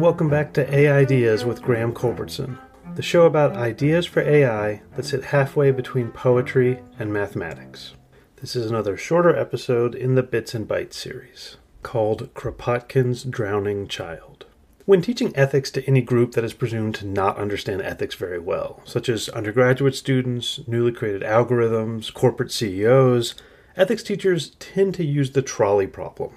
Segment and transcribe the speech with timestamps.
[0.00, 2.58] welcome back to AI Ideas with Graham Culbertson,
[2.94, 7.92] the show about ideas for AI that sit halfway between poetry and mathematics.
[8.36, 14.46] This is another shorter episode in the Bits and Bytes series called Kropotkin's Drowning Child.
[14.86, 18.80] When teaching ethics to any group that is presumed to not understand ethics very well,
[18.86, 23.34] such as undergraduate students, newly created algorithms, corporate CEOs,
[23.76, 26.32] ethics teachers tend to use the trolley problem.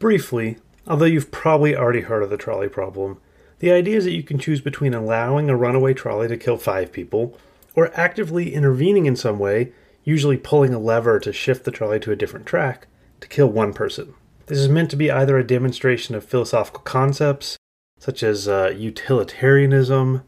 [0.00, 3.20] Briefly, although you've probably already heard of the trolley problem,
[3.58, 6.92] the idea is that you can choose between allowing a runaway trolley to kill five
[6.92, 7.38] people
[7.74, 9.72] or actively intervening in some way,
[10.04, 12.86] usually pulling a lever to shift the trolley to a different track,
[13.20, 14.14] to kill one person.
[14.46, 17.56] This is meant to be either a demonstration of philosophical concepts,
[17.98, 20.22] such as uh, utilitarianism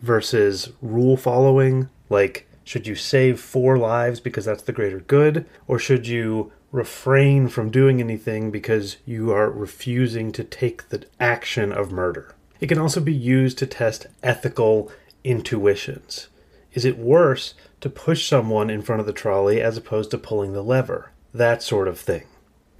[0.00, 5.78] versus rule following, like should you save four lives because that's the greater good, or
[5.78, 11.90] should you refrain from doing anything because you are refusing to take the action of
[11.90, 12.34] murder?
[12.60, 14.92] It can also be used to test ethical
[15.24, 16.28] intuitions.
[16.74, 20.52] Is it worse to push someone in front of the trolley as opposed to pulling
[20.52, 21.12] the lever?
[21.32, 22.24] That sort of thing.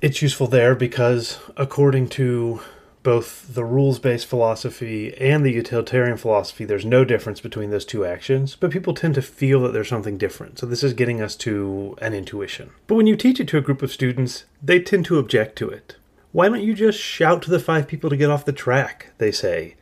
[0.02, 2.60] It's useful there because, according to
[3.06, 8.04] both the rules based philosophy and the utilitarian philosophy, there's no difference between those two
[8.04, 10.58] actions, but people tend to feel that there's something different.
[10.58, 12.70] So, this is getting us to an intuition.
[12.88, 15.70] But when you teach it to a group of students, they tend to object to
[15.70, 15.94] it.
[16.32, 19.12] Why don't you just shout to the five people to get off the track?
[19.18, 19.76] They say.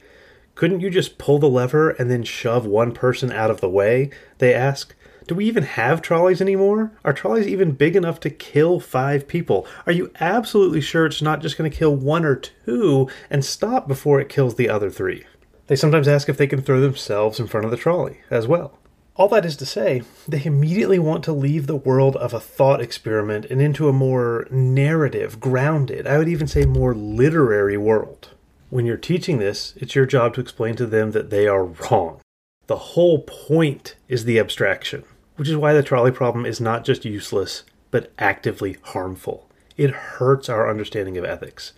[0.54, 4.10] Couldn't you just pull the lever and then shove one person out of the way?
[4.36, 4.94] They ask.
[5.26, 6.92] Do we even have trolleys anymore?
[7.02, 9.66] Are trolleys even big enough to kill five people?
[9.86, 13.88] Are you absolutely sure it's not just going to kill one or two and stop
[13.88, 15.24] before it kills the other three?
[15.66, 18.78] They sometimes ask if they can throw themselves in front of the trolley as well.
[19.16, 22.82] All that is to say, they immediately want to leave the world of a thought
[22.82, 28.30] experiment and into a more narrative, grounded, I would even say more literary world.
[28.68, 32.20] When you're teaching this, it's your job to explain to them that they are wrong.
[32.66, 35.04] The whole point is the abstraction
[35.36, 39.48] which is why the trolley problem is not just useless, but actively harmful.
[39.76, 41.72] It hurts our understanding of ethics.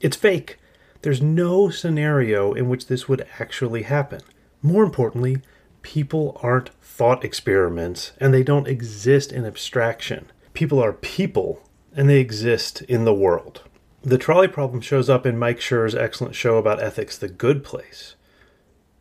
[0.00, 0.58] It's fake.
[1.02, 4.20] There's no scenario in which this would actually happen.
[4.62, 5.38] More importantly,
[5.82, 10.30] people aren't thought experiments and they don't exist in abstraction.
[10.52, 11.62] People are people
[11.96, 13.62] and they exist in the world.
[14.02, 18.14] The trolley problem shows up in Mike Schur's excellent show about ethics, The Good Place.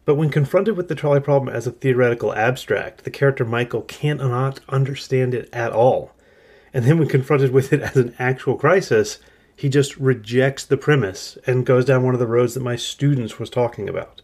[0.09, 4.19] But when confronted with the trolley problem as a theoretical abstract, the character Michael can't
[4.19, 6.13] understand it at all.
[6.73, 9.19] And then when confronted with it as an actual crisis,
[9.55, 13.37] he just rejects the premise and goes down one of the roads that my students
[13.37, 14.23] was talking about.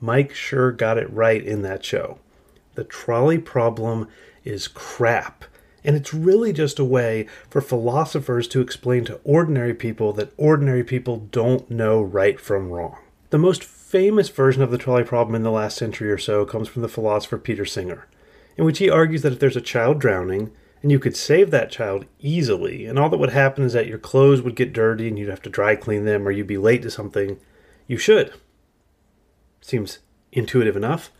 [0.00, 2.18] Mike Schur got it right in that show.
[2.74, 4.08] The trolley problem
[4.42, 5.44] is crap.
[5.84, 10.82] And it's really just a way for philosophers to explain to ordinary people that ordinary
[10.82, 12.98] people don't know right from wrong.
[13.30, 13.62] The most
[13.92, 16.88] famous version of the trolley problem in the last century or so comes from the
[16.88, 18.08] philosopher Peter Singer,
[18.56, 21.70] in which he argues that if there's a child drowning, and you could save that
[21.70, 25.18] child easily, and all that would happen is that your clothes would get dirty and
[25.18, 27.38] you'd have to dry clean them or you'd be late to something,
[27.86, 28.32] you should.
[29.60, 29.98] Seems
[30.32, 31.12] intuitive enough.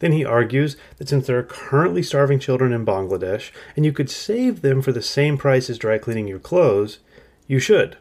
[0.00, 4.10] Then he argues that since there are currently starving children in Bangladesh, and you could
[4.10, 6.98] save them for the same price as dry cleaning your clothes,
[7.46, 7.96] you should.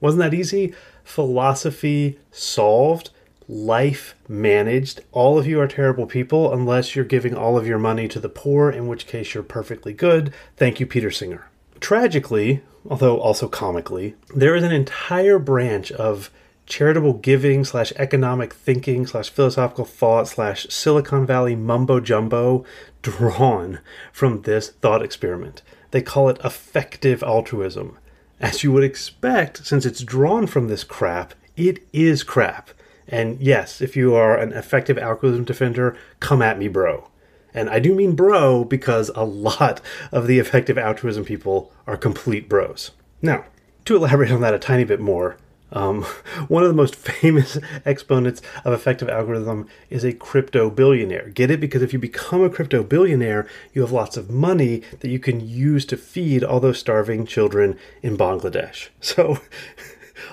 [0.00, 0.74] Wasn't that easy?
[1.04, 3.10] Philosophy solved,
[3.48, 5.00] life managed.
[5.12, 8.28] All of you are terrible people unless you're giving all of your money to the
[8.28, 10.32] poor, in which case you're perfectly good.
[10.56, 11.48] Thank you, Peter Singer.
[11.80, 16.30] Tragically, although also comically, there is an entire branch of
[16.66, 22.64] charitable giving slash economic thinking slash philosophical thought slash Silicon Valley mumbo jumbo
[23.02, 23.80] drawn
[24.12, 25.62] from this thought experiment.
[25.90, 27.98] They call it effective altruism.
[28.42, 32.70] As you would expect, since it's drawn from this crap, it is crap.
[33.06, 37.08] And yes, if you are an effective altruism defender, come at me, bro.
[37.54, 39.80] And I do mean bro because a lot
[40.10, 42.90] of the effective altruism people are complete bros.
[43.20, 43.44] Now,
[43.84, 45.36] to elaborate on that a tiny bit more,
[45.72, 46.02] um,
[46.48, 51.28] one of the most famous exponents of effective altruism is a crypto billionaire.
[51.30, 51.60] Get it?
[51.60, 55.46] Because if you become a crypto billionaire, you have lots of money that you can
[55.46, 58.88] use to feed all those starving children in Bangladesh.
[59.12, 59.40] So,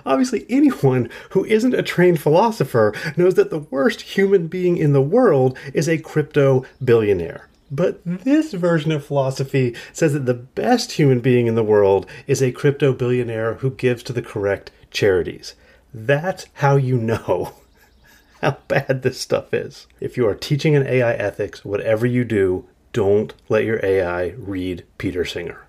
[0.06, 5.01] obviously, anyone who isn't a trained philosopher knows that the worst human being in the
[5.01, 7.50] world is a crypto billionaire.
[7.71, 12.42] But this version of philosophy says that the best human being in the world is
[12.42, 15.56] a crypto billionaire who gives to the correct charities.
[15.94, 17.54] That's how you know
[18.42, 19.88] how bad this stuff is.
[20.00, 24.83] If you are teaching an AI ethics, whatever you do, don't let your AI read
[24.98, 25.65] Peter Singer.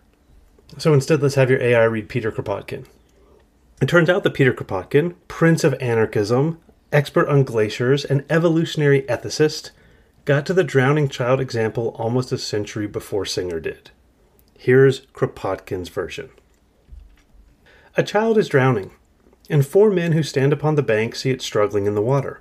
[0.79, 2.87] So instead, let's have your AI read Peter Kropotkin.
[3.83, 6.61] It turns out that Peter Kropotkin, prince of anarchism,
[6.93, 9.71] expert on glaciers, and evolutionary ethicist,
[10.25, 13.91] got to the drowning child example almost a century before Singer did.
[14.57, 16.31] Here's Kropotkin's version.
[17.97, 18.93] A child is drowning,
[19.49, 22.41] and four men who stand upon the bank see it struggling in the water.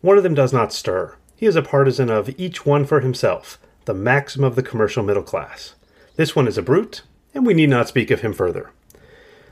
[0.00, 1.16] One of them does not stir.
[1.34, 5.22] He is a partisan of each one for himself, the maxim of the commercial middle
[5.22, 5.74] class.
[6.16, 7.02] This one is a brute,
[7.34, 8.70] and we need not speak of him further.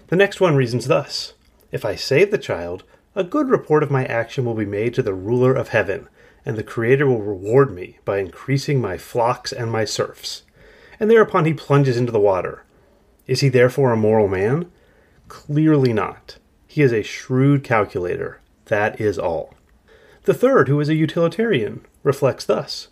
[0.08, 1.34] The next one reasons thus
[1.72, 2.84] If I save the child,
[3.14, 6.08] a good report of my action will be made to the ruler of heaven,
[6.46, 10.43] and the Creator will reward me by increasing my flocks and my serfs.
[11.00, 12.64] And thereupon he plunges into the water.
[13.26, 14.70] Is he therefore a moral man?
[15.29, 16.38] Clearly not.
[16.67, 18.41] He is a shrewd calculator.
[18.67, 19.55] That is all.
[20.25, 22.88] The third, who is a utilitarian, reflects thus,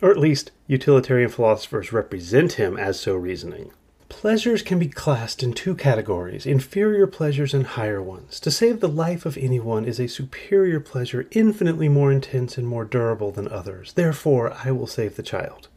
[0.00, 3.72] or at least utilitarian philosophers represent him as so reasoning.
[4.08, 8.38] Pleasures can be classed in two categories inferior pleasures and higher ones.
[8.40, 12.84] To save the life of anyone is a superior pleasure, infinitely more intense and more
[12.84, 13.92] durable than others.
[13.94, 15.68] Therefore, I will save the child.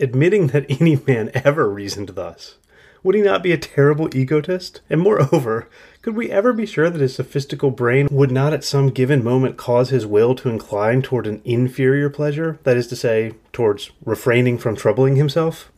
[0.00, 2.56] Admitting that any man ever reasoned thus,
[3.04, 4.80] would he not be a terrible egotist?
[4.90, 5.68] And moreover,
[6.02, 9.56] could we ever be sure that his sophistical brain would not at some given moment
[9.56, 14.58] cause his will to incline toward an inferior pleasure, that is to say, towards refraining
[14.58, 15.70] from troubling himself?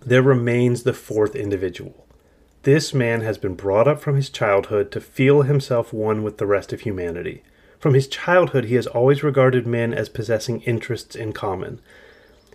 [0.00, 2.06] There remains the fourth individual.
[2.62, 6.46] This man has been brought up from his childhood to feel himself one with the
[6.46, 7.42] rest of humanity.
[7.78, 11.80] From his childhood, he has always regarded men as possessing interests in common,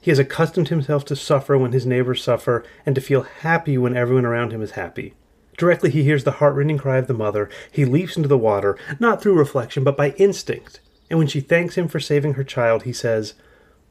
[0.05, 3.97] he has accustomed himself to suffer when his neighbors suffer and to feel happy when
[3.97, 5.15] everyone around him is happy.
[5.57, 9.19] Directly he hears the heart-rending cry of the mother, he leaps into the water, not
[9.19, 10.79] through reflection, but by instinct.
[11.09, 13.33] And when she thanks him for saving her child, he says,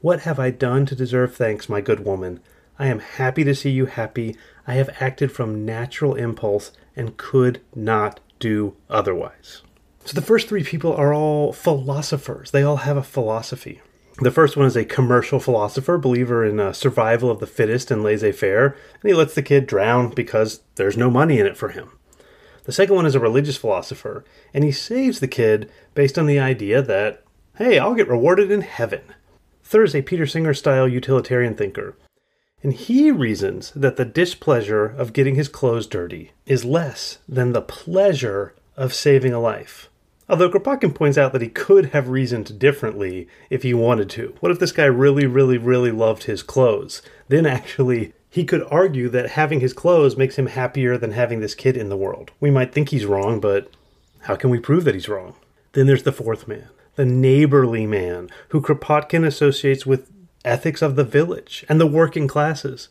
[0.02, 2.38] What have I done to deserve thanks, my good woman?
[2.78, 4.36] I am happy to see you happy.
[4.66, 9.62] I have acted from natural impulse and could not do otherwise.
[10.04, 12.50] So the first three people are all philosophers.
[12.50, 13.80] They all have a philosophy.
[14.18, 18.02] The first one is a commercial philosopher, believer in uh, survival of the fittest and
[18.02, 21.70] laissez faire, and he lets the kid drown because there's no money in it for
[21.70, 21.90] him.
[22.64, 26.38] The second one is a religious philosopher, and he saves the kid based on the
[26.38, 27.24] idea that,
[27.56, 29.02] hey, I'll get rewarded in heaven.
[29.64, 31.96] Third is a Peter Singer style utilitarian thinker,
[32.64, 37.60] and he reasons that the displeasure of getting his clothes dirty is less than the
[37.60, 39.90] pleasure of saving a life.
[40.30, 44.34] Although Kropotkin points out that he could have reasoned differently if he wanted to.
[44.40, 47.02] What if this guy really, really, really loved his clothes?
[47.28, 51.54] Then actually, he could argue that having his clothes makes him happier than having this
[51.54, 52.30] kid in the world.
[52.40, 53.70] We might think he's wrong, but
[54.20, 55.34] how can we prove that he's wrong?
[55.72, 60.10] Then there's the fourth man, the neighborly man, who Kropotkin associates with
[60.44, 62.88] ethics of the village and the working classes.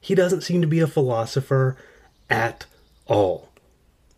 [0.00, 1.76] He doesn't seem to be a philosopher
[2.30, 2.66] at
[3.06, 3.48] all.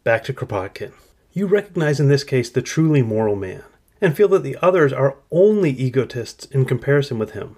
[0.04, 0.92] Back to Kropotkin.
[1.32, 3.62] You recognize in this case the truly moral man,
[4.00, 7.56] and feel that the others are only egotists in comparison with him.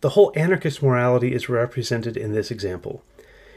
[0.00, 3.04] The whole anarchist morality is represented in this example.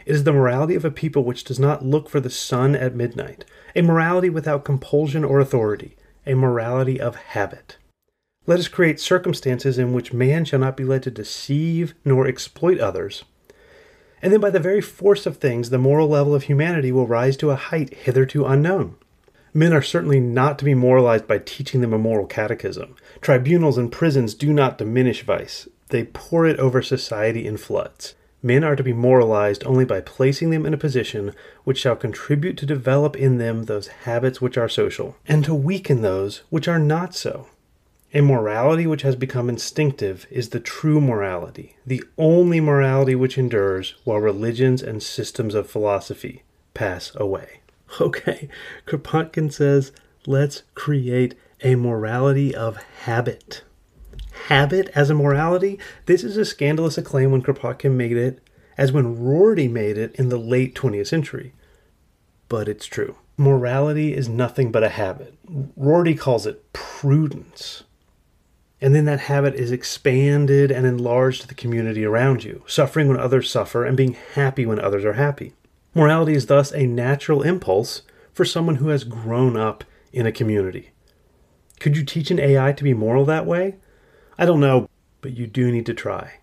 [0.05, 2.95] It is the morality of a people which does not look for the sun at
[2.95, 5.95] midnight, a morality without compulsion or authority,
[6.25, 7.77] a morality of habit.
[8.45, 12.79] Let us create circumstances in which man shall not be led to deceive nor exploit
[12.79, 13.23] others.
[14.21, 17.37] And then, by the very force of things, the moral level of humanity will rise
[17.37, 18.95] to a height hitherto unknown.
[19.53, 22.95] Men are certainly not to be moralized by teaching them a moral catechism.
[23.21, 28.15] Tribunals and prisons do not diminish vice, they pour it over society in floods.
[28.41, 32.57] Men are to be moralized only by placing them in a position which shall contribute
[32.57, 36.79] to develop in them those habits which are social, and to weaken those which are
[36.79, 37.47] not so.
[38.15, 43.95] A morality which has become instinctive is the true morality, the only morality which endures
[44.03, 46.43] while religions and systems of philosophy
[46.73, 47.59] pass away.
[48.01, 48.49] Okay,
[48.87, 49.91] Kropotkin says,
[50.25, 53.63] let's create a morality of habit.
[54.47, 55.79] Habit as a morality?
[56.07, 58.39] This is a scandalous acclaim when Kropotkin made it,
[58.79, 61.53] as when Rorty made it in the late 20th century.
[62.49, 63.17] But it's true.
[63.37, 65.35] Morality is nothing but a habit.
[65.75, 67.83] Rorty calls it prudence.
[68.83, 73.17] And then that habit is expanded and enlarged to the community around you, suffering when
[73.17, 75.53] others suffer and being happy when others are happy.
[75.95, 78.01] Morality is thus a natural impulse
[78.33, 80.91] for someone who has grown up in a community.
[81.79, 83.77] Could you teach an AI to be moral that way?
[84.37, 84.89] I don't know,
[85.21, 86.41] but you do need to try.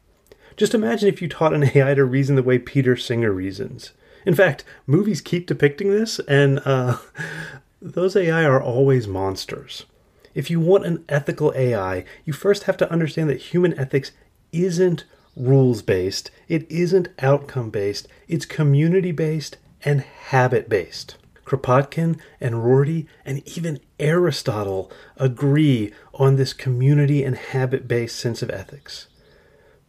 [0.57, 3.93] Just imagine if you taught an AI to reason the way Peter Singer reasons.
[4.25, 6.97] In fact, movies keep depicting this, and uh,
[7.83, 9.85] those AI are always monsters.
[10.35, 14.13] If you want an ethical AI, you first have to understand that human ethics
[14.53, 15.05] isn't
[15.37, 21.17] rules based, it isn't outcome based, it's community based and habit based.
[21.45, 28.51] Kropotkin and Rorty and even Aristotle agree on this community and habit based sense of
[28.51, 29.09] ethics.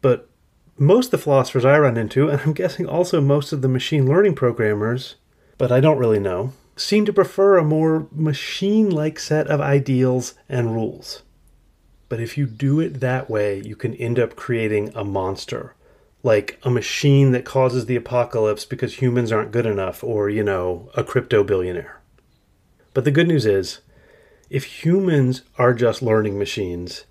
[0.02, 0.28] But
[0.78, 4.08] most of the philosophers I run into, and I'm guessing also most of the machine
[4.08, 5.16] learning programmers,
[5.60, 10.34] but I don't really know, seem to prefer a more machine like set of ideals
[10.50, 11.24] and rules.
[12.10, 15.76] But if you do it that way, you can end up creating a monster
[16.24, 20.90] like a machine that causes the apocalypse because humans aren't good enough, or, you know,
[20.96, 22.02] a crypto billionaire.
[22.94, 23.80] But the good news is,
[24.50, 27.06] if humans are just learning machines,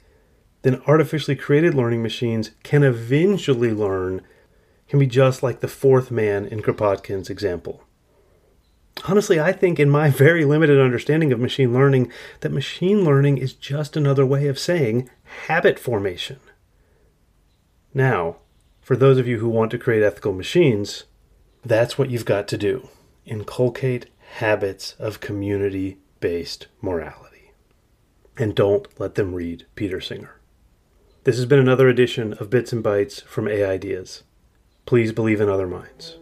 [0.62, 4.20] then artificially created learning machines can eventually learn,
[4.88, 7.82] can be just like the fourth man in Kropotkin's example.
[9.06, 13.54] Honestly, I think, in my very limited understanding of machine learning, that machine learning is
[13.54, 15.08] just another way of saying
[15.46, 16.38] habit formation.
[17.94, 18.36] Now,
[18.80, 21.04] for those of you who want to create ethical machines,
[21.64, 22.88] that's what you've got to do.
[23.24, 24.06] Inculcate
[24.36, 27.52] habits of community based morality.
[28.36, 30.40] And don't let them read Peter Singer.
[31.24, 34.22] This has been another edition of Bits and Bytes from AI Ideas.
[34.86, 36.16] Please believe in other minds.